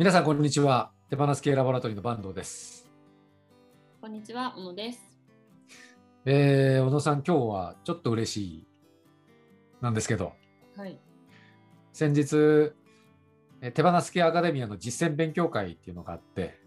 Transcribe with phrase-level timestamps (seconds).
[0.00, 0.92] 皆さん、こんにちは。
[1.10, 2.88] 手放す系ラボラトリーの坂東です。
[4.00, 4.98] こんにちは、小野です。
[6.24, 8.66] えー、小野さん、今日はちょっと嬉しい
[9.82, 10.32] なんですけど、
[10.74, 10.98] はい。
[11.92, 12.72] 先日、
[13.60, 16.58] えー手放す系アカデミアの実践勉強会っていうのがあって、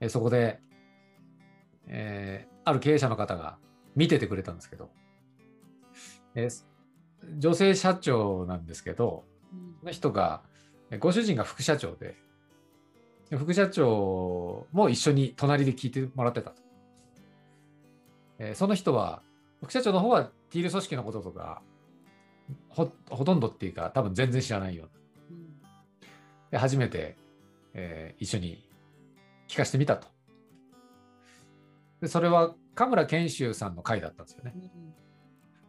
[0.00, 0.58] えーそこで、
[1.86, 3.58] えーある経営者の方が
[3.94, 4.88] 見ててくれたんですけど、
[6.34, 6.64] えー
[7.36, 10.51] 女性社長なんですけど、うんその人が、え
[10.98, 12.16] ご主人が副社長で、
[13.30, 16.62] で副社長も一緒に隣で聞いてもらってたと。
[18.38, 19.22] えーその人は、
[19.62, 21.62] 副社長の方はティール組織のこととか、
[22.68, 24.92] ほほとんどっていうか、多分全然知らないような。
[25.30, 25.52] うん
[26.50, 27.16] で初めて、
[27.74, 28.68] えー一緒に
[29.48, 30.08] 聞かせてみたと。
[32.00, 34.52] でそれは、神村賢秀さんの回だったんですよね。
[34.54, 34.94] うん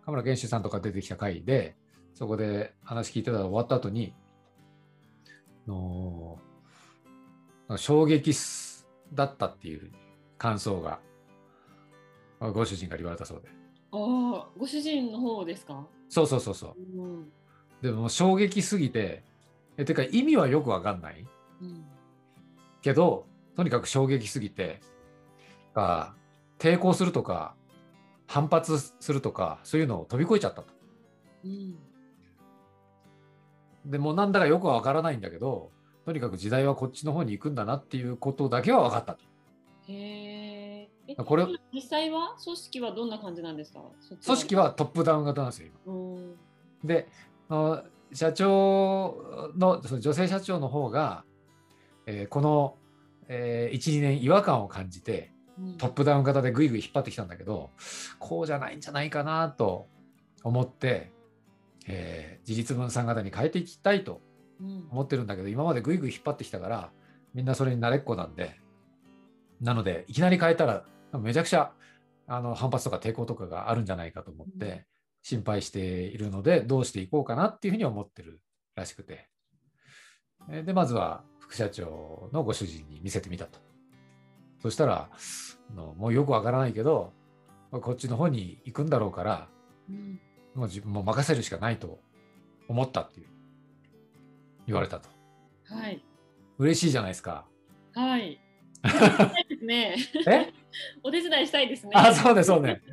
[0.05, 1.77] 神村賢秀さんとか出てきた回で、
[2.13, 4.23] そこで話聞いてたら終わった後に、あ
[5.67, 9.91] のー衝撃すだったっていう
[10.38, 10.99] 感想が、
[12.40, 13.48] ご主人から言われたそうで。
[13.91, 15.88] ああ、ご主人の方ですか？
[16.10, 16.76] そうそうそうそう。
[16.77, 17.32] うん。
[17.82, 19.23] でも衝撃すぎて、
[19.77, 21.26] えてか意味はよくわかんない
[21.62, 21.85] うん。
[22.82, 24.82] けど、とにかく衝撃すぎて、
[25.73, 26.13] あ
[26.60, 27.55] 抵抗するとか、
[28.27, 30.73] 反発するとか、そういうのを飛び越えちゃったと。
[31.45, 31.77] うん。
[33.85, 35.71] でもうなんだかよくはわからないんだけど、
[36.05, 39.23] とにかく時代はこっちの方に行くんだなっていうことだけは分かったと。
[39.87, 40.89] へえ。
[41.07, 43.81] えこれ実際は組織はどんな感じなんですか？
[44.26, 45.93] 組織はトップダウン型なんですよ、今。
[45.93, 46.35] うん。
[46.84, 47.07] で、
[48.13, 51.26] 社長の、その女性社長の方が、
[52.05, 52.77] えーこの、
[53.27, 57.70] えー1、2年違和感を感じて、うんトップダウン型でぐいぐい引っ張ってきたんだけど、
[58.20, 59.87] こうじゃないんじゃないかなと
[60.43, 61.11] 思って、
[61.87, 64.22] えー自立分散型に変えていきたいと
[64.59, 66.91] うん思ってるんだけど、今までぐいぐい引っ張ってきたから、
[67.34, 68.59] みんなそれに慣れっこなんで、
[69.62, 70.85] なので、いきなり変えたら、
[71.19, 71.72] めちゃくちゃ
[72.28, 74.85] あの反発とか抵抗とかがあるんじゃないかと思って、うん
[75.25, 78.41] 心配しているので、どうしていこうかなっていうふうに思ってる
[78.75, 79.29] らしくて。
[80.49, 83.57] えーで、まずは副社長のご主人に見せてみたと。
[84.61, 85.09] そしたら、
[85.95, 87.13] もうよくわからないけど、
[87.72, 89.47] こっちの方に行くんだろうから、
[89.89, 90.19] うん。
[90.56, 92.00] もう自分も任せるしかないと
[92.68, 93.28] 思ったっていう
[94.68, 95.09] 言われたと。
[95.66, 96.03] はい。
[96.58, 97.46] 嬉しいじゃないですか。
[97.94, 98.40] はい。
[98.84, 99.96] お手伝いしたいですね。
[100.28, 100.52] え？
[101.03, 101.91] お手伝いしたいですね。
[101.94, 102.81] あ、そうね、そうね。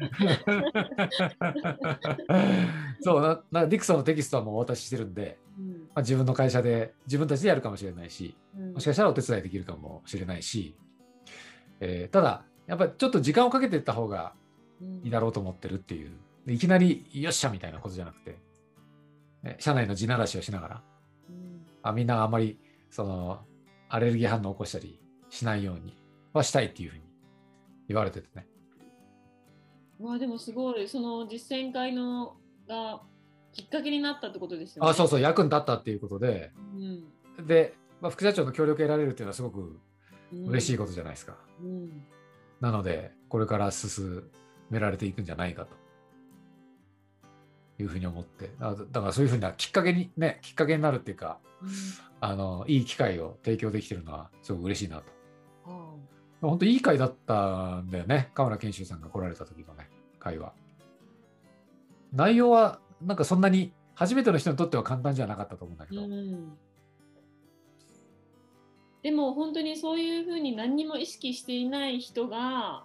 [3.01, 5.73] そうな、なディクソンのテキストはもうお渡ししてるんで、うん。
[5.73, 10.77] まあ、自分の会社で自分たちでやるかもしれないし、うんもしかしたらお手伝いできるかもしれないし、
[11.81, 14.35] えーただ、やっぱりちょっと時間をかけていった方が
[14.81, 16.15] うんいいだろうと思ってるっていう、で
[16.47, 18.39] いきなりよっしゃみたいなことじゃなくて、
[19.45, 20.83] え社内の地ならしをしながら、
[21.29, 22.59] うんあみんなあんまり
[22.91, 23.41] その
[23.89, 25.01] アレルギー反応を起こしたり
[25.31, 25.97] しないように
[26.33, 27.03] はしたいっていうふうに
[27.89, 28.47] 言われててね。
[29.99, 32.37] わあでもすごいその実践会の
[32.69, 33.03] が
[33.53, 34.91] きっかけになったってことですよね。
[34.91, 36.53] あそうそう役に立ったっていうことで
[37.39, 37.47] うん。
[37.47, 39.81] で、まあ、副社長の協力を得られるっていうのはすごく
[40.33, 40.47] うん。
[40.49, 41.37] 嬉しいことじゃないですか。
[41.61, 42.05] うん。
[42.61, 44.23] なのでこれから進
[44.71, 45.75] められていくんじゃないかと
[47.83, 51.71] いうふうに思ってあだからそういうふうなきっかけにねきっかけになるっていうかうん。
[52.21, 55.05] あのいい機会を提供できてるのはすごく嬉しいなと。
[55.67, 55.95] あ
[56.43, 58.31] 本当いい会だったんだよね。
[58.35, 60.53] 河村研修さんが来られた時のね、会話。
[62.13, 66.01] 内容は、なんかそんなに、初めての人にとっては簡単じゃなかったと思うんだけど。
[66.01, 66.59] あうん。
[69.03, 72.85] でも本当にそういうふうに何にも意識していない人が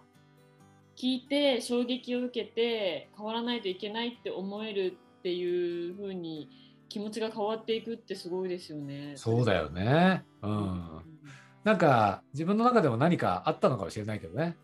[0.97, 6.49] 聞いて衝撃を受けて変わらないといけないって思えるっていうふうに
[6.89, 9.13] 気持ちが変わっていくってすごいですよね。
[9.15, 10.23] そうだよね。
[10.41, 10.47] う。
[10.47, 11.15] うん
[11.65, 14.55] なんか、自分の中でも何かあったのかもしれないけどね。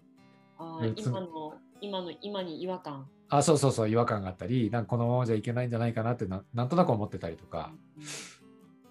[0.60, 3.08] あ今の今の今に違和感。
[3.28, 7.74] あ、そうそうそう、違和感があったり、なんかこのままじゃいけないんじゃないかなってな、なんとなく思ってたりとか。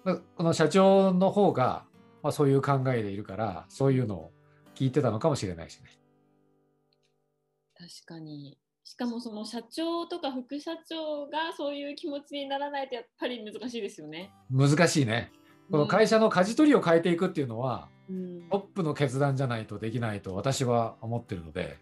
[0.03, 1.85] まあこの社長の方が、
[2.21, 4.31] まあ、そういう考えでいるから、そういうのを
[4.75, 6.00] 聞いてたのかもしれないしね。
[7.81, 8.59] 確かに。
[8.83, 14.31] しかもその社長とか副社長がそういう気持ちにならないとやっぱり難しいですよね。
[14.51, 15.31] 難しいね。
[15.71, 21.77] この会社の舵取りを変えていくっていうのは、うんトップの決断じゃないとできないと私は思ってるので、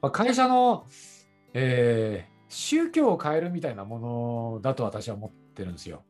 [0.00, 0.86] まあ、会社の、
[1.54, 6.02] えー宗教を変えるみたいなものだと私は思ってるんですよ。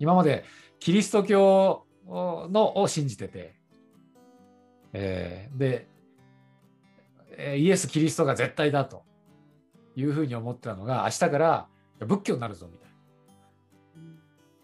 [0.00, 0.42] 今まで
[0.80, 3.54] キリスト教のを信じてて、
[4.92, 5.95] えーで、えー
[7.56, 9.04] イエス・キリストが絶対だと
[9.94, 11.68] いうふうに思ってたのが、明日から
[12.00, 12.94] 仏教になるぞみたいな。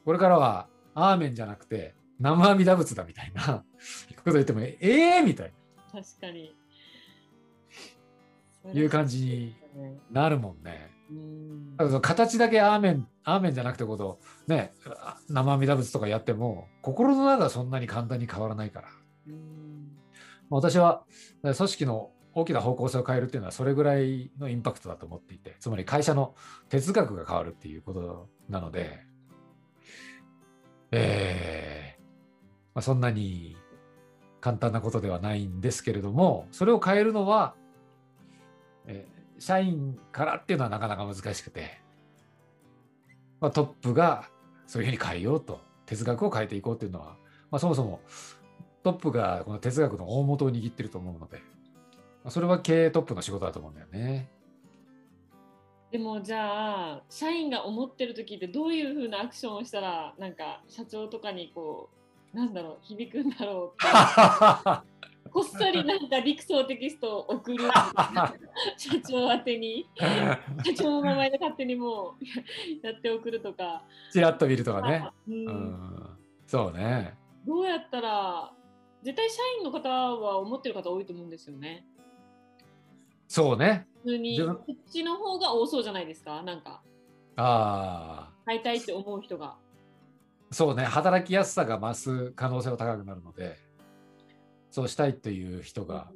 [0.04, 3.64] これからはアーメンじゃなくて、生阿弥陀仏だみたいな
[4.24, 5.52] こと言ってもええー、みたい
[5.90, 6.54] 確かに。
[8.64, 10.00] ないう感じにね。
[10.10, 10.92] なるもんね。
[11.10, 14.72] うんだから形だけアーメンアーメンじゃなくてことね
[15.28, 18.88] 生阿弥陀仏とかやっても心の中はそんなに簡単に変わらないから。
[20.48, 21.04] 私は
[21.42, 26.34] 組織の大きな方向性を変えるっていうのはそれぐらいのインパクトだと思っていてつまり会社の
[26.68, 29.00] 哲学が変わるっていうことなので、
[30.90, 32.02] えー
[32.74, 33.56] まあ、そんなに
[34.40, 37.54] 簡単なことではないんですけれどもそれを変えるのは、
[38.86, 41.80] えー社員からっていうのはなかなか難しくて、
[43.40, 44.28] まあ、トップが
[44.68, 47.16] そういうふうに変えようと哲学を変えていこうっていうのは、
[47.50, 48.00] まあ、そもそも
[48.84, 51.42] トップがこの哲学の大元を握ってると思うので、
[52.28, 54.30] それは経営トップの仕事だと思うんだよね。
[55.90, 61.90] でもじゃあ社員が思ってる時ってどういう風なアクションをしたらなんか社長とかにこ
[62.32, 64.88] うなんだろう響くんだろうって
[65.30, 67.64] こっそりなんかリクソーテキストを送る
[68.76, 69.86] 社長宛てに
[70.64, 72.16] 社長の名前で勝手にも
[72.82, 75.08] うやって送るとか、ちらっと見るとかね。
[75.26, 77.14] うんうん、そうね。
[77.46, 78.52] どうやったら
[79.02, 81.86] 絶対社員の方は思ってる方多いと思うんですよね。
[83.34, 83.86] そうね。
[84.02, 86.42] 普通にこっちの方が多そうじゃないですか？
[86.42, 86.82] なんか
[87.36, 89.56] ああ、買いたいって思う人が。
[90.50, 90.84] そうね。
[90.84, 93.56] 働きやすさが増す可能性は高くなるので、
[94.70, 96.10] そうしたいという人が。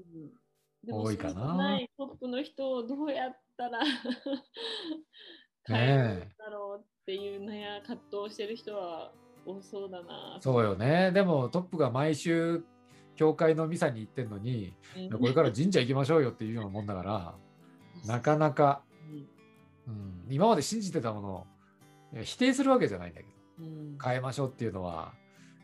[0.89, 3.81] 多いかなそうじゃないトップの人をどうやったら
[5.67, 9.11] 変えるんだろうっていう悩葛藤してる人は
[9.47, 10.39] 多そうだな。
[10.41, 11.11] そうよね。
[11.13, 12.63] でもトップが毎週、
[13.17, 14.75] 教会のミサに行ってんのに、
[15.19, 17.35] これから神社行きましょうよっていうようなもんだから、
[18.07, 18.83] なかなか、
[19.87, 19.93] うん。
[19.93, 21.47] うん、今まで信じてたものを
[22.23, 23.99] 否定するわけじゃないんだけど、うん。
[24.03, 25.13] 変えましょうっていうのは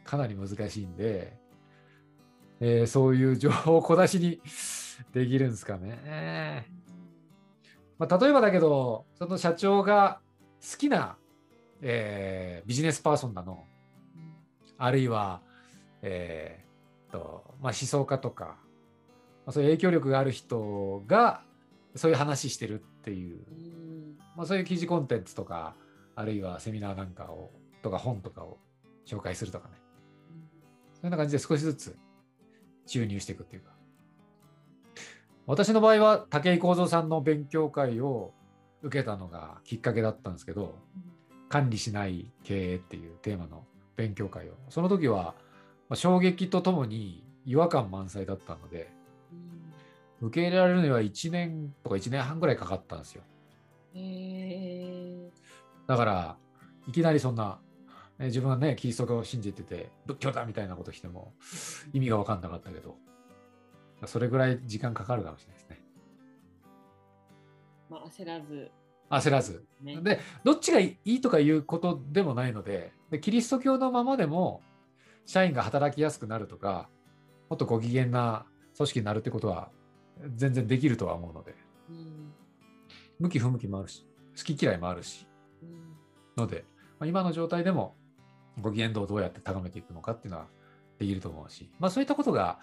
[0.04, 1.36] かなり難しいんで、
[2.60, 4.40] えーそういう情報を小出しに
[5.12, 6.66] できるんですかね。
[7.98, 10.20] まあ、例えばだけど、その社長が
[10.60, 11.16] 好きな、
[11.80, 13.66] えービジネスパーソンなの、
[14.78, 15.42] あるいは、
[16.02, 16.71] えー
[17.12, 18.54] とまあ、思想家とか、ま
[19.48, 21.42] あ、そういう影響力がある人が
[21.94, 23.82] そういう話してるっていううん
[24.36, 25.74] まあ、そういう記事コンテンツとか、
[26.14, 27.50] あるいはセミナーなんかを、
[27.82, 28.58] とか本とかを
[29.06, 29.74] 紹介するとかね。
[30.94, 31.96] そういうような感じで少しずつ
[32.86, 33.72] 注入していくっていうか。
[35.46, 38.32] 私の場合は武井幸三さんの勉強会を
[38.82, 40.78] 受けたのがきっかけだったんですけど、
[41.48, 43.66] 管理しない経営っていうテーマの
[43.96, 44.54] 勉強会を。
[44.70, 45.34] その時は、
[45.92, 48.90] まあ、衝撃とともに違和感満載だったので、
[49.30, 49.34] う
[50.24, 53.22] ん受け入れられるには1年とか1年半ぐらいかかったんですよ。
[53.94, 55.30] へー
[55.86, 56.36] だから、
[56.88, 57.58] いきなりそんな、
[58.18, 61.34] え自分はね、キリスト教を信じてて、仏教だみたいなことしても
[61.92, 62.96] 意味が分かんなかったけど、
[64.06, 65.84] それぐらい時間かかるかもしれないですね。
[67.90, 68.70] まあ、焦らず、
[69.10, 69.66] 焦らず。
[69.82, 70.00] ね。
[70.00, 74.62] で、どっちがいいとかいうことでもないのでで、キリスト教のままでも、
[75.26, 76.88] 社員が働きやすくなるとか、
[77.48, 78.46] もっとご機嫌な
[78.76, 79.70] 組織になるってことは、
[80.36, 81.54] 全然できるとは思うので、
[81.90, 82.32] うん
[83.18, 85.26] 向き不向きもあるし、好き嫌いもあるし、
[85.62, 85.96] うん
[86.36, 86.64] ので、
[86.98, 87.94] まあ、今の状態でも
[88.60, 90.46] ご機嫌度をどうやって高めていくのかっていうのは
[90.98, 92.58] できると思うし、まあ、そういったことが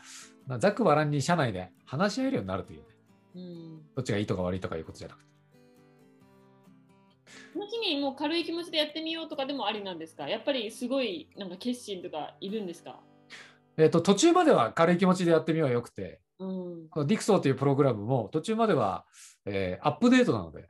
[0.48, 2.86] まあざっくばらんに社内で話し合えるようになるというね、
[3.36, 3.82] うん。
[3.96, 5.30] どっちがいいとか悪いとかいうことじゃなくて。
[7.54, 10.28] その日にもう軽い気持ちでやってみようとかでもありなんですか？
[10.28, 13.00] やっぱりすごいなんか決心とかいるんですか？
[13.78, 16.90] えっと途中までは軽い気持ちでやってみようよくて、うん。
[16.90, 19.06] このディクソーというプログラムも途中までは、
[19.46, 20.68] えーアップデートなので、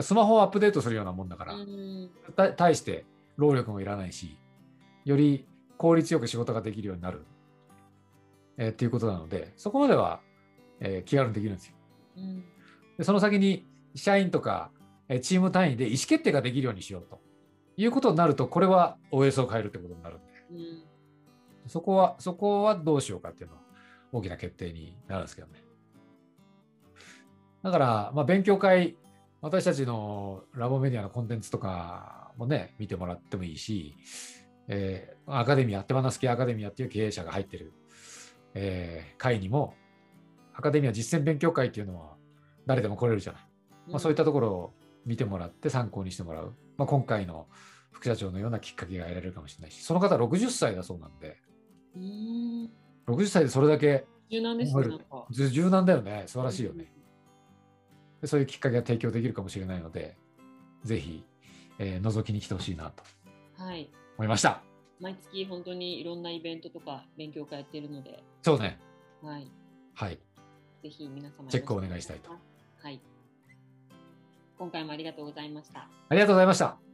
[0.00, 2.10] スマホをアップデートするようなもんだから、うん。
[2.36, 3.04] た対して
[3.36, 4.36] 労力もいらないし、
[5.04, 7.24] より効率よく仕事ができるようになる、
[8.56, 10.20] えーっていうことなので、そこまでは、
[10.80, 11.74] えー気軽にできるんですよ。
[12.16, 12.44] うん。
[12.98, 14.77] でその先に社員とか、えー
[15.20, 17.20] チーム単位で意思決定ができるようにしようと
[17.76, 20.88] いうことになると、これは OS を変えるってことになるんで、うん
[21.68, 23.62] そこは、そこはどうしようかっていうのは
[24.12, 25.62] 大きな決定になるんですけどね。
[27.62, 28.96] だから、まあ、勉強会、
[29.40, 33.94] 私たちのラボメディアのコンテンツとかもね、見てもらってもいいし、
[34.68, 37.72] えーアカデミア、手放す系アカデミアっていう経営者が入ってる、
[38.54, 39.74] えー会にも、
[40.54, 42.16] アカデミア実践勉強会っていうのは
[42.66, 43.42] 誰でも来れるじゃない。
[43.88, 44.72] まあ、そういったところを
[45.04, 46.54] 見てもらって参考にしてもらう。
[46.76, 47.48] まあ、今回の
[47.90, 51.36] 副社長のようなきっかけが得られるかもしれないし、その方60歳だそうなんで、
[51.96, 52.70] うん
[53.06, 55.26] 60歳でそれだけ柔軟ですね、なんか。
[55.30, 56.24] ず柔軟だよね。
[56.26, 56.92] 素晴らしいよね。
[58.20, 60.16] でそういうきっかけが提供できるかもしれないので、
[60.84, 61.24] ぜひ、
[61.78, 63.02] えー覗きに来てほしいなと
[63.62, 63.90] はい。
[64.16, 64.62] 思いました。
[65.00, 68.78] 毎月本当にいろんなイベントとか勉強会やってるので、そうね。
[69.22, 69.50] はい、
[69.94, 70.18] はい。
[70.82, 73.00] ぜひ皆様チェックをお願いしたいとはい。
[74.58, 75.88] 今回もありがとうございました。
[76.08, 76.87] ありがとうございました。